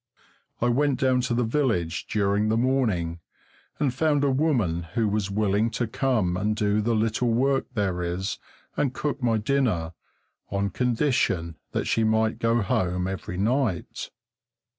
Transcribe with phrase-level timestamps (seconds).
[0.61, 3.19] I went down to the village during the morning
[3.79, 8.01] and found a woman who was willing to come and do the little work there
[8.01, 8.39] is
[8.75, 9.93] and cook my dinner,
[10.49, 14.09] on condition that she might go home every night.